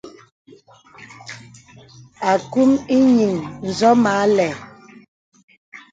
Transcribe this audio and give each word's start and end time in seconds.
Akūm 2.31 2.71
ìyìŋ 2.97 3.35
ǹsɔ̀ 3.67 3.93
mə 4.03 4.11
àlɛ̂. 4.23 4.49